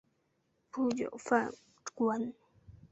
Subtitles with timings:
[0.71, 1.53] 不久贬
[1.93, 2.33] 官。